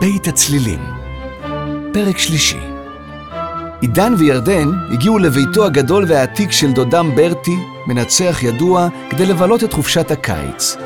[0.00, 0.80] בית הצלילים,
[1.92, 2.58] פרק שלישי.
[3.80, 10.10] עידן וירדן הגיעו לביתו הגדול והעתיק של דודם ברטי, מנצח ידוע, כדי לבלות את חופשת
[10.10, 10.76] הקיץ.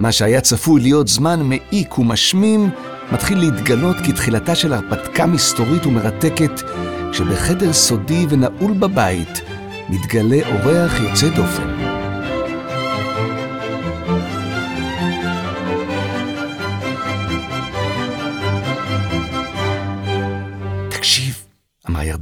[0.00, 2.70] מה שהיה צפוי להיות זמן מעיק ומשמים,
[3.12, 6.62] מתחיל להתגלות כתחילתה של הרפתקה מסתורית ומרתקת,
[7.12, 9.40] כשבחדר סודי ונעול בבית
[9.88, 11.75] מתגלה אורח יוצא דופן.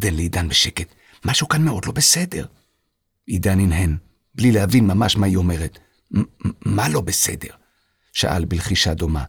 [0.04, 0.94] ירדן לעידן בשקט,
[1.24, 2.46] משהו כאן מאוד לא בסדר.
[3.26, 3.96] עידן הנהן,
[4.34, 5.78] בלי להבין ממש מה היא אומרת.
[6.64, 7.48] מה לא בסדר?
[8.12, 9.24] שאל בלחישה דומה.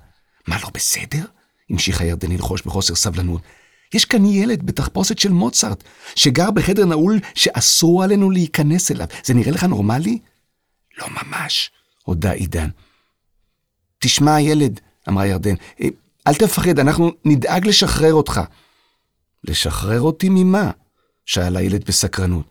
[0.48, 1.26] מה לא בסדר?
[1.70, 3.42] המשיכה ירדן ללחוש בחוסר סבלנות.
[3.94, 5.84] יש כאן ילד בתחפושת של מוצרט,
[6.16, 9.08] שגר בחדר נעול שאסור עלינו להיכנס אליו.
[9.24, 10.20] זה נראה לך נורמלי?
[10.98, 11.72] לא ממש,
[12.04, 12.70] הודה עידן.
[14.00, 14.80] תשמע, ילד,
[15.10, 15.88] אמרה ירדן, אה,
[16.28, 18.42] אל תפחד, אנחנו נדאג לשחרר אותך.
[19.50, 20.72] לשחרר אותי ממה?
[21.26, 22.46] שאל הילד בסקרנות.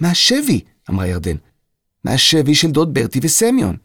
[0.00, 1.36] מהשבי, אמרה ירדן.
[2.04, 3.76] מהשבי של דוד ברטי וסמיון.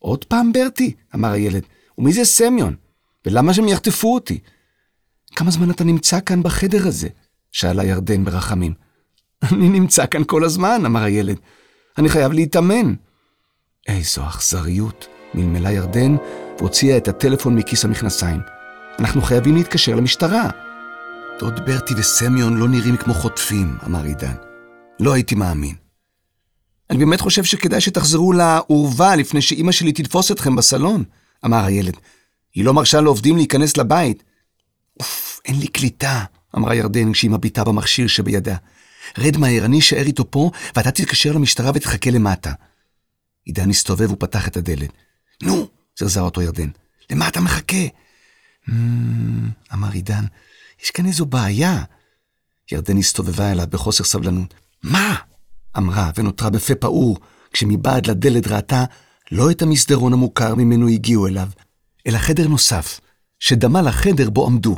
[0.00, 0.94] עוד פעם ברטי?
[1.14, 1.62] אמר הילד.
[1.98, 2.76] ומי זה סמיון?
[3.26, 4.38] ולמה שהם יחטפו אותי?
[5.36, 7.08] כמה זמן אתה נמצא כאן בחדר הזה?
[7.52, 8.74] שאלה ירדן ברחמים.
[9.52, 11.36] אני נמצא כאן כל הזמן, אמר הילד.
[11.98, 12.94] אני חייב להתאמן.
[13.88, 16.16] איזו אכזריות, מלמלה ירדן
[16.58, 18.40] והוציאה את הטלפון מכיס המכנסיים.
[18.98, 20.50] אנחנו חייבים להתקשר למשטרה.
[21.38, 24.34] דוד ברטי וסמיון לא נראים כמו חוטפים, אמר עידן.
[25.00, 25.74] לא הייתי מאמין.
[26.90, 31.04] אני באמת חושב שכדאי שתחזרו לאורווה לפני שאימא שלי תתפוס אתכם בסלון,
[31.44, 31.96] אמר הילד.
[32.54, 34.22] היא לא מרשה לעובדים להיכנס לבית.
[35.00, 36.24] אוף, אין לי קליטה,
[36.56, 38.56] אמרה ירדן כשהיא מביטה במכשיר שבידה.
[39.18, 42.52] רד מהר, אני אשאר איתו פה, ואתה תתקשר למשטרה ותחכה למטה.
[43.44, 44.90] עידן הסתובב ופתח את הדלת.
[45.42, 45.68] נו,
[45.98, 46.68] זרזה אותו ירדן,
[47.10, 47.86] למה אתה מחכה?
[48.68, 48.72] Hmm,
[49.72, 50.24] אמר עידן,
[50.84, 51.82] יש כאן איזו בעיה.
[52.72, 54.54] ירדן הסתובבה אליו בחוסר סבלנות.
[54.82, 55.14] מה?
[55.76, 57.18] אמרה ונותרה בפה פעור,
[57.52, 58.84] כשמבעד לדלת ראתה
[59.32, 61.48] לא את המסדרון המוכר ממנו הגיעו אליו,
[62.06, 63.00] אלא חדר נוסף,
[63.38, 64.76] שדמה לחדר בו עמדו.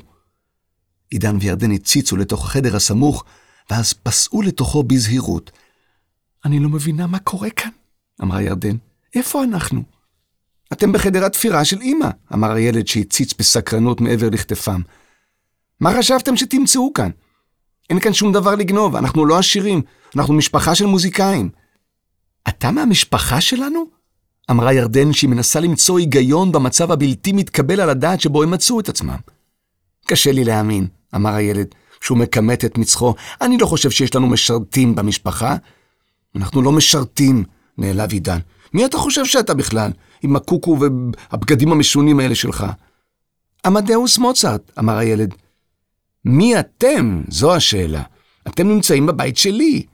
[1.10, 3.24] עידן וירדן הציצו לתוך החדר הסמוך,
[3.70, 5.50] ואז פסעו לתוכו בזהירות.
[6.44, 7.70] אני לא מבינה מה קורה כאן,
[8.22, 8.76] אמרה ירדן.
[9.14, 9.82] איפה אנחנו?
[10.72, 14.80] אתם בחדר התפירה של אמא, אמר הילד שהציץ בסקרנות מעבר לכתפם.
[15.80, 17.10] מה חשבתם שתמצאו כאן?
[17.90, 19.82] אין כאן שום דבר לגנוב, אנחנו לא עשירים,
[20.16, 21.48] אנחנו משפחה של מוזיקאים.
[22.48, 23.84] אתה מהמשפחה שלנו?
[24.50, 28.88] אמרה ירדן שהיא מנסה למצוא היגיון במצב הבלתי מתקבל על הדעת שבו הם מצאו את
[28.88, 29.16] עצמם.
[30.06, 31.66] קשה לי להאמין, אמר הילד,
[32.00, 35.56] כשהוא מכמת את מצחו, אני לא חושב שיש לנו משרתים במשפחה.
[36.36, 37.44] אנחנו לא משרתים,
[37.78, 38.38] נעלב עידן.
[38.74, 39.90] מי אתה חושב שאתה בכלל,
[40.22, 42.66] עם הקוקו והבגדים המשונים האלה שלך?
[43.66, 45.34] עמדאוס מוצרט, אמר הילד.
[46.26, 47.22] מי אתם?
[47.28, 48.02] זו השאלה.
[48.48, 49.86] אתם נמצאים בבית שלי.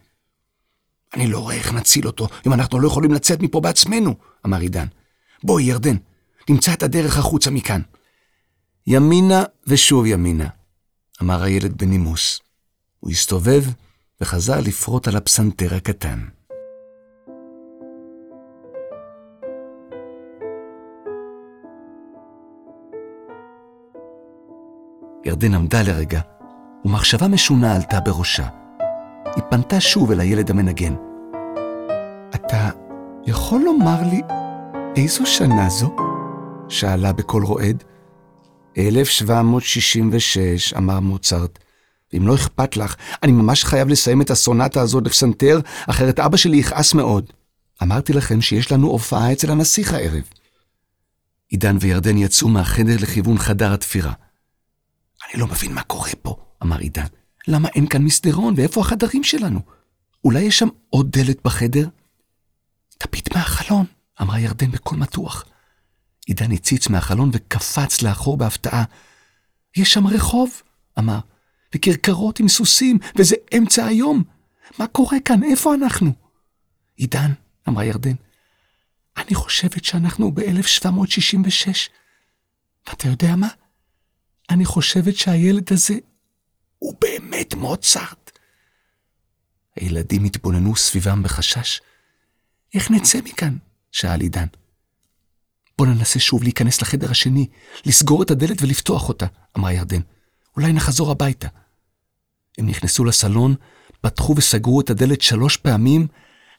[1.14, 4.14] אני לא רואה איך נציל אותו אם אנחנו לא יכולים לצאת מפה בעצמנו,
[4.46, 4.86] אמר עידן.
[5.44, 5.96] בואי, ירדן,
[6.50, 7.80] נמצא את הדרך החוצה מכאן.
[8.86, 10.48] ימינה ושוב ימינה,
[11.22, 12.40] אמר הילד בנימוס.
[13.00, 13.64] הוא הסתובב
[14.20, 16.20] וחזר לפרוט על הפסנתר הקטן.
[25.24, 26.20] ירדן עמדה לרגע,
[26.84, 28.46] ומחשבה משונה עלתה בראשה.
[29.36, 30.94] היא פנתה שוב אל הילד המנגן.
[32.34, 32.70] אתה
[33.26, 34.20] יכול לומר לי
[34.96, 35.96] איזו שנה זו?
[36.68, 37.84] שאלה בקול רועד.
[38.78, 41.58] 1766, אמר מוצרט.
[42.12, 46.56] ואם לא אכפת לך, אני ממש חייב לסיים את הסונטה הזאת לפסנתר, אחרת אבא שלי
[46.56, 47.32] יכעס מאוד.
[47.82, 50.22] אמרתי לכם שיש לנו הופעה אצל הנסיך הערב.
[51.48, 54.12] עידן וירדן יצאו מהחדר לכיוון חדר התפירה.
[55.32, 57.06] אני לא מבין מה קורה פה, אמר עידן.
[57.48, 59.60] למה אין כאן מסדרון ואיפה החדרים שלנו?
[60.24, 61.88] אולי יש שם עוד דלת בחדר?
[62.98, 63.86] תביט מהחלון,
[64.22, 65.44] אמרה ירדן בקול מתוח.
[66.26, 68.84] עידן הציץ מהחלון וקפץ לאחור בהפתעה.
[69.76, 70.62] יש שם רחוב,
[70.98, 71.18] אמר,
[71.74, 74.22] וכרכרות עם סוסים, וזה אמצע היום.
[74.78, 75.42] מה קורה כאן?
[75.42, 76.12] איפה אנחנו?
[76.96, 77.32] עידן,
[77.68, 78.14] אמרה ירדן,
[79.16, 81.90] אני חושבת שאנחנו ב-1766.
[82.88, 83.48] ואתה יודע מה?
[84.50, 85.94] אני חושבת שהילד הזה
[86.78, 88.38] הוא באמת מוצרט.
[89.76, 91.80] הילדים התבוננו סביבם בחשש.
[92.74, 93.56] איך נצא מכאן?
[93.92, 94.46] שאל עידן.
[95.78, 97.46] בוא ננסה שוב להיכנס לחדר השני,
[97.86, 99.26] לסגור את הדלת ולפתוח אותה,
[99.58, 100.00] אמרה ירדן.
[100.56, 101.48] אולי נחזור הביתה.
[102.58, 103.54] הם נכנסו לסלון,
[104.00, 106.06] פתחו וסגרו את הדלת שלוש פעמים,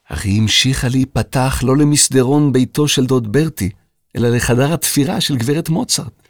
[0.05, 3.69] אך היא המשיכה להיפתח לא למסדרון ביתו של דוד ברטי,
[4.15, 6.22] אלא לחדר התפירה של גברת מוצרט.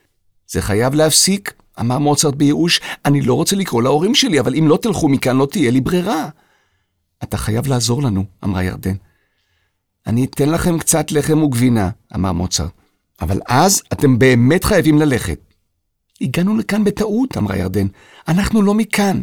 [0.53, 4.77] זה חייב להפסיק, אמר מוצרט בייאוש, אני לא רוצה לקרוא להורים שלי, אבל אם לא
[4.81, 6.29] תלכו מכאן לא תהיה לי ברירה.
[7.23, 8.95] אתה חייב לעזור לנו, אמרה ירדן.
[10.07, 12.71] אני אתן לכם קצת לחם וגבינה, אמר מוצרט,
[13.21, 15.39] אבל אז אתם באמת חייבים ללכת.
[16.21, 17.87] הגענו לכאן בטעות, אמרה ירדן.
[18.27, 19.21] אנחנו לא מכאן.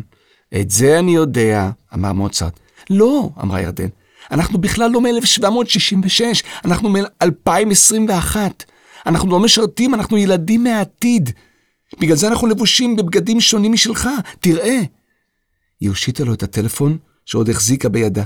[0.60, 2.60] את זה אני יודע, אמר מוצרט.
[2.90, 3.88] לא, אמרה ירדן.
[4.30, 8.36] אנחנו בכלל לא מ-1766, אנחנו מ-2021.
[9.06, 11.30] אנחנו לא משרתים, אנחנו ילדים מהעתיד.
[12.00, 14.08] בגלל זה אנחנו לבושים בבגדים שונים משלך,
[14.40, 14.80] תראה.
[15.80, 18.24] היא הושיטה לו את הטלפון שעוד החזיקה בידה.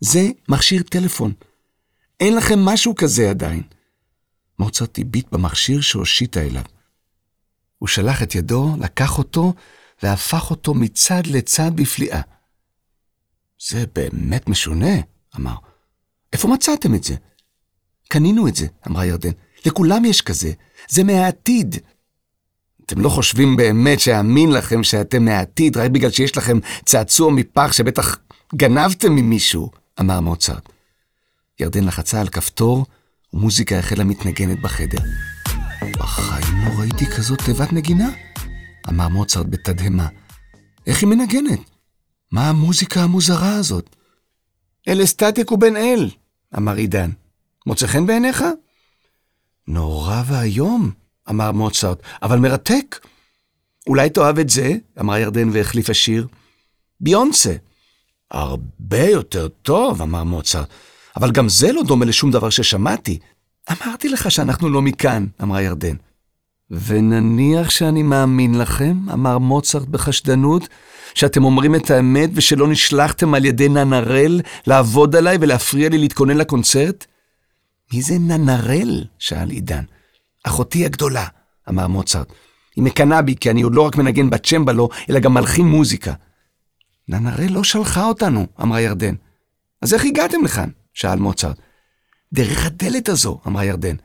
[0.00, 1.32] זה מכשיר טלפון.
[2.20, 3.62] אין לכם משהו כזה עדיין.
[4.58, 6.62] מוצרט הביט במכשיר שהושיטה אליו.
[7.78, 9.54] הוא שלח את ידו, לקח אותו,
[10.02, 12.20] והפך אותו מצד לצד בפליאה.
[13.68, 14.94] זה באמת משונה,
[15.36, 15.54] אמר.
[16.32, 17.14] איפה מצאתם את זה?
[18.08, 19.30] קנינו את זה, אמרה ירדן.
[19.66, 20.52] לכולם יש כזה.
[20.88, 21.76] זה מהעתיד.
[22.86, 28.18] אתם לא חושבים באמת שאאמין לכם שאתם מהעתיד רק בגלל שיש לכם צעצוע מפח שבטח
[28.54, 29.70] גנבתם ממישהו,
[30.00, 30.68] אמר מוצרט.
[31.60, 32.86] ירדן לחצה על כפתור,
[33.32, 34.98] ומוזיקה החלה מתנגנת בחדר.
[35.98, 38.10] בחיים לא ראיתי כזאת תיבת נגינה,
[38.88, 40.08] אמר מוצרט בתדהמה.
[40.86, 41.60] איך היא מנגנת?
[42.32, 43.96] מה המוזיקה המוזרה הזאת?
[44.88, 46.10] אל אסטטיק ובן אל,
[46.56, 47.10] אמר עידן.
[47.66, 48.44] מוצא חן בעיניך?
[49.70, 50.90] נורא ואיום,
[51.30, 53.06] אמר מוצרט, אבל מרתק.
[53.86, 56.26] אולי תאהב את זה, אמרה ירדן והחליפה שיר.
[57.00, 57.54] ביונסה.
[58.30, 60.68] הרבה יותר טוב, אמר מוצרט,
[61.16, 63.18] אבל גם זה לא דומה לשום דבר ששמעתי.
[63.70, 65.94] אמרתי לך שאנחנו לא מכאן, אמרה ירדן.
[66.70, 70.68] ונניח שאני מאמין לכם, אמר מוצרט בחשדנות,
[71.14, 77.06] שאתם אומרים את האמת ושלא נשלחתם על ידי ננרל לעבוד עליי ולהפריע לי להתכונן לקונצרט?
[77.92, 79.04] מי זה ננרל?
[79.18, 79.84] שאל עידן.
[80.44, 81.26] אחותי הגדולה,
[81.68, 82.32] אמר מוצרט.
[82.76, 86.12] היא מקנאה בי כי אני עוד לא רק מנגן בצ'מבלו, אלא גם מלחין מוזיקה.
[87.08, 89.14] ננרל לא שלחה אותנו, אמרה ירדן.
[89.82, 90.70] אז איך הגעתם לכאן?
[90.94, 91.56] שאל מוצרט.
[92.32, 93.96] דרך הדלת הזו, אמרה ירדן.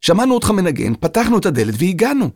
[0.00, 2.30] שמענו אותך מנגן, פתחנו את הדלת והגענו.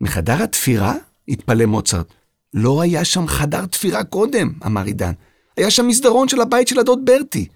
[0.00, 0.94] מחדר התפירה?
[1.28, 2.06] התפלא מוצרט.
[2.54, 5.12] לא היה שם חדר תפירה קודם, אמר עידן.
[5.56, 7.48] היה שם מסדרון של הבית של הדוד ברטי.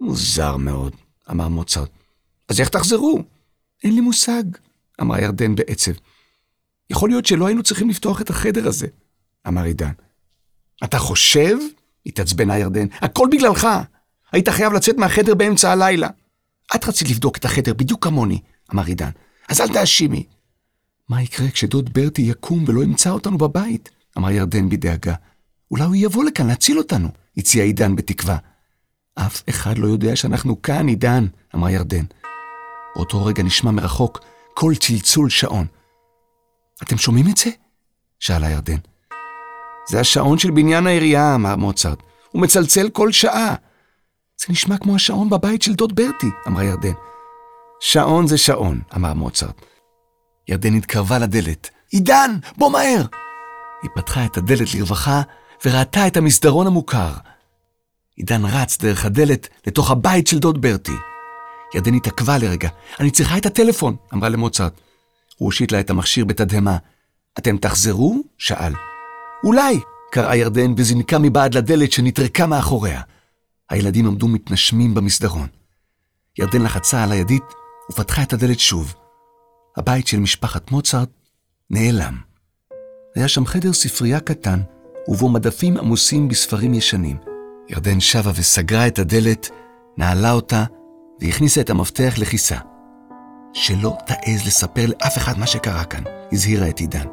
[0.00, 0.92] מוזר מאוד,
[1.30, 1.95] אמר מוצרט.
[2.48, 3.22] אז איך תחזרו?
[3.84, 4.44] אין לי מושג,
[5.00, 5.92] אמרה ירדן בעצב.
[6.90, 8.86] יכול להיות שלא היינו צריכים לפתוח את החדר הזה,
[9.48, 9.92] אמר עידן.
[10.84, 11.56] אתה חושב?
[12.06, 12.86] התעצבנה ירדן.
[12.92, 13.68] הכל בגללך.
[14.32, 16.08] היית חייב לצאת מהחדר באמצע הלילה.
[16.74, 18.40] את רצית לבדוק את החדר בדיוק כמוני,
[18.74, 19.10] אמר עידן.
[19.48, 20.26] אז אל תאשימי.
[21.08, 23.90] מה יקרה כשדוד ברטי יקום ולא ימצא אותנו בבית?
[24.18, 25.14] אמר ירדן בדאגה.
[25.70, 28.36] אולי הוא יבוא לכאן להציל אותנו, הציע עידן בתקווה.
[29.14, 32.04] אף אחד לא יודע שאנחנו כאן, עידן, אמרה ירדן.
[32.96, 34.20] באותו רגע נשמע מרחוק
[34.54, 35.66] קול צלצול שעון.
[36.82, 37.50] אתם שומעים את זה?
[38.20, 38.76] שאלה ירדן.
[39.88, 42.02] זה השעון של בניין העירייה, אמר מוצרט.
[42.30, 43.54] הוא מצלצל כל שעה.
[44.40, 46.92] זה נשמע כמו השעון בבית של דוד ברטי, אמרה ירדן.
[47.80, 49.62] שעון זה שעון, אמר מוצרט.
[50.48, 51.70] ירדן התקרבה לדלת.
[51.90, 53.04] עידן, בוא מהר!
[53.82, 55.22] היא פתחה את הדלת לרווחה
[55.64, 57.12] וראתה את המסדרון המוכר.
[58.16, 60.96] עידן רץ דרך הדלת לתוך הבית של דוד ברטי.
[61.76, 62.68] ירדן התעכבה לרגע.
[63.00, 64.80] אני צריכה את הטלפון, אמרה למוצרט.
[65.36, 66.76] הוא הושיט לה את המכשיר בתדהמה.
[67.38, 68.22] אתם תחזרו?
[68.38, 68.72] שאל.
[69.44, 73.00] אולי, קראה ירדן וזינקה מבעד לדלת שנטרקה מאחוריה.
[73.70, 75.46] הילדים עמדו מתנשמים במסדרון.
[76.38, 77.44] ירדן לחצה על הידית
[77.90, 78.94] ופתחה את הדלת שוב.
[79.76, 81.08] הבית של משפחת מוצרט
[81.70, 82.18] נעלם.
[83.14, 84.60] היה שם חדר ספרייה קטן,
[85.08, 87.16] ובו מדפים עמוסים בספרים ישנים.
[87.68, 89.50] ירדן שבה וסגרה את הדלת,
[89.96, 90.64] נעלה אותה,
[91.20, 92.58] והכניסה את המפתח לכיסה.
[93.54, 97.06] שלא תעז לספר לאף אחד מה שקרה כאן, הזהירה את עידן.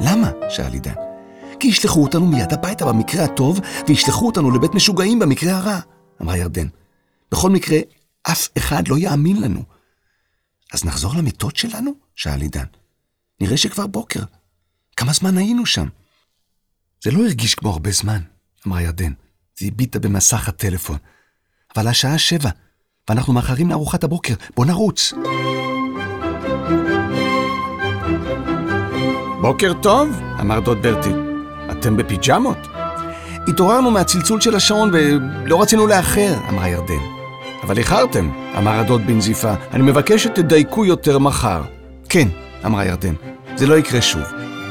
[0.00, 0.30] למה?
[0.50, 0.94] שאל עידן.
[1.60, 5.80] כי ישלחו אותנו מיד הביתה במקרה הטוב, וישלחו אותנו לבית משוגעים במקרה הרע,
[6.22, 6.66] אמרה ירדן.
[7.32, 7.78] בכל מקרה,
[8.22, 9.62] אף אחד לא יאמין לנו.
[10.72, 11.90] אז נחזור למיטות שלנו?
[12.14, 12.64] שאל עידן.
[13.40, 14.20] נראה שכבר בוקר.
[14.96, 15.88] כמה זמן היינו שם?
[17.04, 18.22] זה לא הרגיש כמו הרבה זמן,
[18.66, 19.12] אמרה ירדן.
[19.58, 20.98] זה הביטה במסך הטלפון.
[21.76, 22.50] אבל השעה שבע,
[23.08, 24.34] ואנחנו מאחרים לארוחת הבוקר.
[24.56, 25.12] בוא נרוץ.
[29.40, 31.12] בוקר טוב, אמר דוד ברטי.
[31.70, 32.58] אתם בפיג'מות?
[33.48, 37.18] התעוררנו מהצלצול של השעון ולא רצינו לאחר, אמרה ירדן.
[37.62, 39.54] אבל איחרתם, אמר הדוד בנזיפה.
[39.72, 41.62] אני מבקש שתדייקו יותר מחר.
[42.08, 42.28] כן,
[42.66, 43.14] אמרה ירדן.
[43.56, 44.22] זה לא יקרה שוב.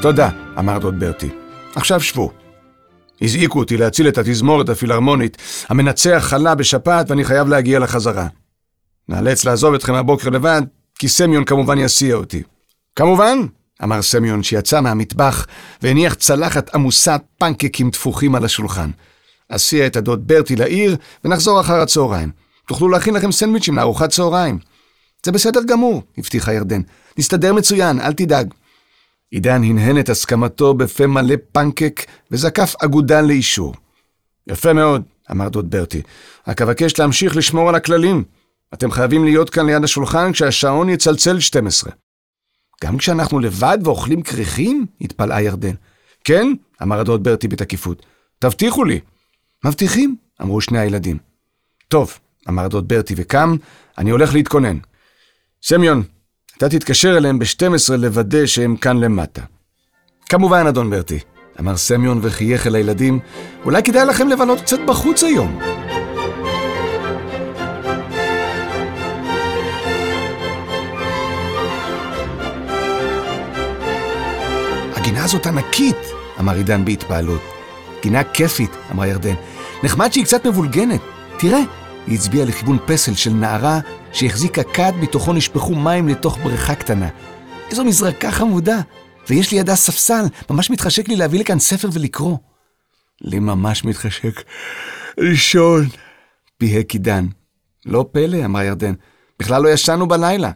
[0.02, 0.28] תודה,
[0.58, 1.28] אמר דוד ברטי.
[1.74, 2.30] עכשיו שבו.
[3.22, 5.36] הזעיקו אותי להציל את התזמורת הפילהרמונית.
[5.68, 8.26] המנצח חלה בשפעת ואני חייב להגיע לחזרה.
[9.08, 10.62] נאלץ לעזוב אתכם הבוקר לבד,
[10.98, 12.42] כי סמיון כמובן יסיע אותי.
[12.96, 13.38] כמובן,
[13.82, 15.46] אמר סמיון שיצא מהמטבח
[15.82, 18.90] והניח צלחת עמוסת פנקקים תפוחים על השולחן.
[19.48, 22.30] אסיע את הדוד ברטי לעיר ונחזור אחר הצהריים.
[22.68, 24.58] תוכלו להכין לכם סנדוויצ'ים לארוחת צהריים.
[25.26, 26.80] זה בסדר גמור, הבטיחה ירדן.
[27.18, 28.54] נסתדר מצוין, אל תדאג.
[29.30, 33.74] עידן הנהן את הסכמתו בפה מלא פנקק וזקף אגודן לאישור.
[34.46, 36.02] יפה מאוד, אמר דוד ברטי.
[36.48, 38.24] רק אבקש להמשיך לשמור על הכללים.
[38.74, 41.92] אתם חייבים להיות כאן ליד השולחן כשהשעון יצלצל 12.
[42.84, 44.86] גם כשאנחנו לבד ואוכלים כריכים?
[45.00, 45.74] התפלאה ירדן.
[46.24, 48.06] כן, אמר הדוד ברטי בתקיפות.
[48.38, 49.00] תבטיחו לי.
[49.64, 51.18] מבטיחים, אמרו שני הילדים.
[51.88, 52.18] טוב,
[52.48, 53.56] אמר דוד ברטי וקם,
[53.98, 54.78] אני הולך להתכונן.
[55.62, 56.02] סמיון,
[56.58, 59.42] אתה תתקשר אליהם ב-12 לוודא שהם כאן למטה.
[60.28, 61.18] כמובן, אדון ברטי,
[61.60, 63.18] אמר סמיון וחייך אל הילדים,
[63.64, 65.58] אולי כדאי לכם לבלות קצת בחוץ היום.
[74.96, 75.96] הגינה הזאת ענקית,
[76.40, 77.42] אמר עידן בהתפעלות.
[78.02, 79.34] גינה כיפית, אמרה ירדן.
[79.82, 81.00] נחמד שהיא קצת מבולגנת.
[81.38, 81.60] תראה,
[82.06, 83.80] היא הצביעה לכיוון פסל של נערה
[84.12, 87.08] שהחזיקה כד, מתוכו נשפכו מים לתוך בריכה קטנה.
[87.70, 88.80] איזו מזרקה חמודה,
[89.28, 92.36] ויש לידה ספסל, ממש מתחשק לי להביא לכאן ספר ולקרוא.
[93.20, 94.42] לי ממש מתחשק
[95.18, 95.86] לישון,
[96.58, 97.26] פיהק עידן.
[97.86, 98.94] לא פלא, אמרה ירדן,
[99.38, 100.50] בכלל לא ישנו בלילה.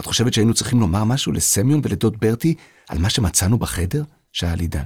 [0.00, 2.54] את חושבת שהיינו צריכים לומר משהו לסמיון ולדוד ברטי
[2.88, 4.02] על מה שמצאנו בחדר?
[4.32, 4.84] שאל עידן.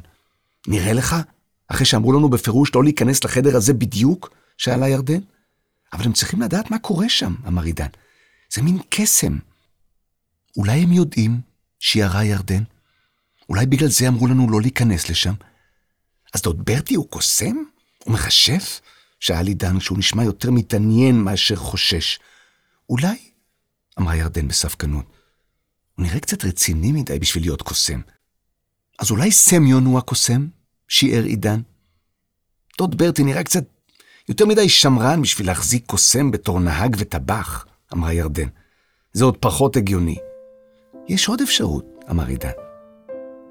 [0.68, 1.16] נראה לך?
[1.68, 4.30] אחרי שאמרו לנו בפירוש לא להיכנס לחדר הזה בדיוק?
[4.58, 5.20] שאלה ירדן.
[5.92, 7.88] אבל הם צריכים לדעת מה קורה שם, אמר עידן.
[8.54, 9.38] זה מין קסם.
[10.56, 11.40] אולי הם יודעים
[11.78, 12.62] שירה ירדן?
[13.48, 15.34] אולי בגלל זה אמרו לנו לא להיכנס לשם?
[16.34, 17.56] אז דוד ברטי הוא קוסם?
[18.04, 18.80] הוא מכשף?
[19.20, 22.18] שאל עידן שהוא נשמע יותר מתעניין מאשר חושש.
[22.90, 23.30] אולי?
[23.98, 25.04] אמרה ירדן בספקנות.
[25.94, 28.00] הוא נראה קצת רציני מדי בשביל להיות קוסם.
[28.98, 30.48] אז אולי סמיון הוא הקוסם?
[30.88, 31.60] שיער עידן.
[32.78, 33.64] דוד ברטי נראה קצת
[34.28, 38.48] יותר מדי שמרן בשביל להחזיק קוסם בתור נהג וטבח, אמרה ירדן.
[39.12, 40.18] זה עוד פחות הגיוני.
[41.08, 42.50] יש עוד אפשרות, אמר עידן.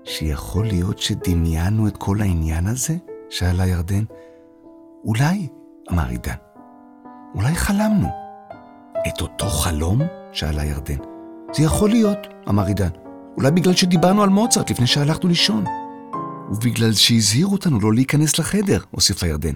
[0.04, 2.96] שיכול להיות שדמיינו את כל העניין הזה?
[3.30, 4.04] שאלה ירדן.
[5.04, 5.48] אולי,
[5.92, 6.36] אמר עידן.
[7.36, 8.08] אולי חלמנו.
[9.08, 10.02] את אותו חלום?
[10.32, 10.98] שאלה ירדן.
[11.54, 12.18] זה יכול להיות,
[12.50, 12.90] אמר עידן.
[13.38, 15.64] אולי בגלל שדיברנו על מוצרט לפני שהלכנו לישון.
[16.52, 19.54] ובגלל שהזהירו אותנו לא להיכנס לחדר, הוסיפה ירדן.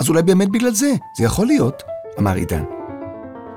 [0.00, 1.82] אז אולי באמת בגלל זה, זה יכול להיות,
[2.18, 2.64] אמר עידן.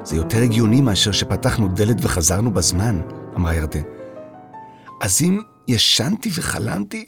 [0.03, 3.01] זה יותר הגיוני מאשר שפתחנו דלת וחזרנו בזמן,
[3.35, 3.81] אמרה ירדן.
[5.01, 7.05] אז אם ישנתי וחלמתי,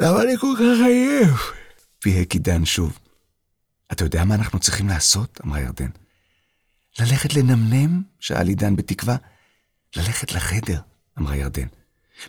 [0.00, 1.52] למה אני כל כך עייף?
[1.98, 2.98] פיהק עידן שוב.
[3.92, 5.40] אתה יודע מה אנחנו צריכים לעשות?
[5.46, 5.90] אמרה ירדן.
[6.98, 8.02] ללכת לנמנם?
[8.20, 9.16] שאל עידן בתקווה.
[9.96, 10.80] ללכת לחדר,
[11.18, 11.66] אמרה ירדן.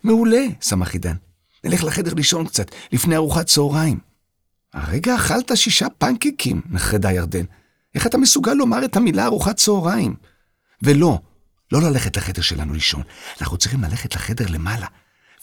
[0.03, 1.15] מעולה, שמח עידן.
[1.63, 4.10] נלך לחדר לישון קצת, לפני ארוחת צהריים.
[4.73, 7.45] הרגע אכלת שישה פנקקים, נחרדה ירדן.
[7.95, 10.15] איך אתה מסוגל לומר את המילה ארוחת צהריים?
[10.83, 11.19] ולא,
[11.71, 13.03] לא ללכת לחדר שלנו לישון.
[13.41, 14.87] אנחנו צריכים ללכת לחדר למעלה,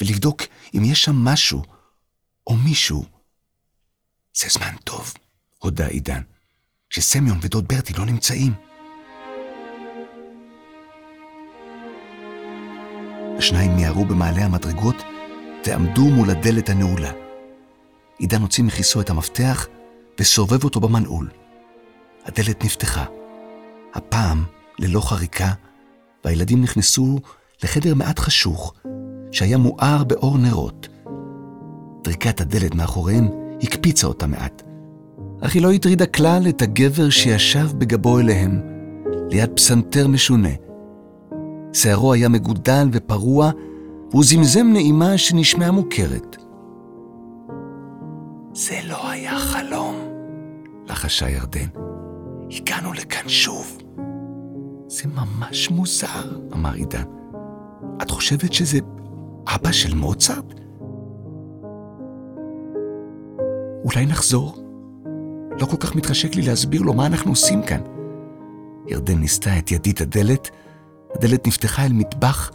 [0.00, 0.42] ולבדוק
[0.74, 1.62] אם יש שם משהו,
[2.46, 3.04] או מישהו.
[4.34, 5.14] זה זמן טוב,
[5.58, 6.22] הודה עידן,
[6.90, 8.52] שסמיון ודוד ברטי לא נמצאים.
[13.38, 14.96] השניים מיהרו במעלה המדרגות
[15.66, 17.27] ועמדו מול הדלת הנעולה.
[18.18, 19.66] עידן הוציא מכיסו את המפתח
[20.20, 21.28] וסובב אותו במנעול.
[22.24, 23.04] הדלת נפתחה.
[23.94, 24.44] הפעם
[24.78, 25.52] ללא חריקה,
[26.24, 27.18] והילדים נכנסו
[27.64, 28.74] לחדר מעט חשוך,
[29.32, 30.88] שהיה מואר באור נרות.
[32.02, 33.28] טריקת הדלת מאחוריהם
[33.62, 34.62] הקפיצה אותה מעט,
[35.40, 38.60] אך היא לא הטרידה כלל את הגבר שישב בגבו אליהם,
[39.30, 40.48] ליד פסנתר משונה.
[41.72, 43.50] שערו היה מגודל ופרוע,
[44.10, 46.36] והוא זמזם נעימה שנשמעה מוכרת.
[48.52, 49.96] זה לא היה חלום,
[50.86, 51.68] לחשה ירדן.
[52.50, 53.78] הגענו לכאן שוב.
[54.88, 57.02] זה ממש מוזר, אמר עידן.
[58.02, 58.78] את חושבת שזה
[59.46, 60.54] אבא של מוצרט?
[63.84, 64.56] אולי נחזור?
[65.60, 67.80] לא כל כך מתחשק לי להסביר לו מה אנחנו עושים כאן.
[68.86, 70.50] ירדן ניסתה את ידית הדלת,
[71.14, 72.50] הדלת נפתחה אל מטבח,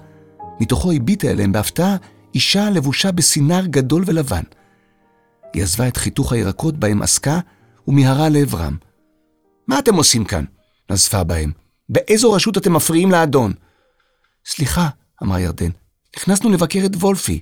[0.59, 1.95] מתוכו הביטה אליהם בהפתעה
[2.33, 4.43] אישה לבושה בסינר גדול ולבן.
[5.53, 7.39] היא עזבה את חיתוך הירקות בהם עסקה,
[7.87, 8.77] ומיהרה לעברם.
[9.67, 10.45] מה אתם עושים כאן?
[10.91, 11.51] נזפה בהם.
[11.89, 13.53] באיזו רשות אתם מפריעים לאדון?
[14.45, 14.89] סליחה,
[15.23, 15.69] אמרה ירדן,
[16.15, 17.39] נכנסנו לבקר את וולפי.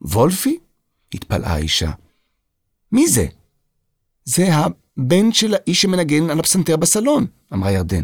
[0.00, 0.58] וולפי?
[1.14, 1.90] התפלאה האישה.
[2.92, 3.26] מי זה?
[4.24, 8.02] זה הבן של האיש שמנגן על הפסנתר בסלון, אמרה ירדן.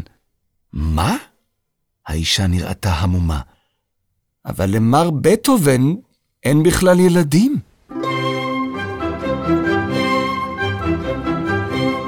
[0.73, 1.17] מה?
[2.07, 3.41] האישה נראתה המומה.
[4.45, 5.81] אבל למר בטהובן
[6.43, 7.59] אין בכלל ילדים.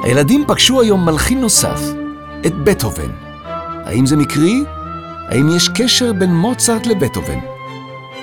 [0.04, 1.82] הילדים פגשו היום מלחין נוסף,
[2.46, 3.10] את בטהובן.
[3.86, 4.64] האם זה מקרי?
[5.30, 7.40] האם יש קשר בין מוצרט לבטהובן?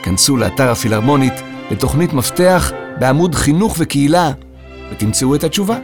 [0.03, 1.33] כנסו לאתר הפילהרמונית
[1.71, 4.31] לתוכנית מפתח בעמוד חינוך וקהילה
[4.91, 5.79] ותמצאו את התשובה.